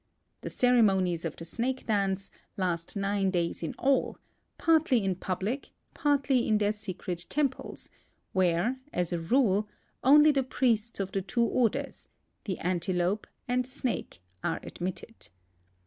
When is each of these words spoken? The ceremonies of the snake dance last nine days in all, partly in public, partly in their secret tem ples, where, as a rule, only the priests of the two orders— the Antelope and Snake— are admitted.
The 0.41 0.49
ceremonies 0.49 1.25
of 1.25 1.35
the 1.35 1.45
snake 1.45 1.85
dance 1.85 2.31
last 2.57 2.95
nine 2.95 3.29
days 3.29 3.61
in 3.61 3.75
all, 3.77 4.17
partly 4.57 5.03
in 5.03 5.13
public, 5.13 5.69
partly 5.93 6.47
in 6.47 6.57
their 6.57 6.71
secret 6.71 7.27
tem 7.29 7.49
ples, 7.49 7.87
where, 8.33 8.79
as 8.91 9.13
a 9.13 9.19
rule, 9.19 9.67
only 10.03 10.31
the 10.31 10.41
priests 10.41 10.99
of 10.99 11.11
the 11.11 11.21
two 11.21 11.43
orders— 11.45 12.07
the 12.45 12.57
Antelope 12.57 13.27
and 13.47 13.67
Snake— 13.67 14.23
are 14.43 14.59
admitted. 14.63 15.29